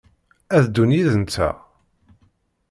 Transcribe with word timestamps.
A 0.55 0.57
ddun 0.65 0.91
yid-nteɣ? 0.95 1.55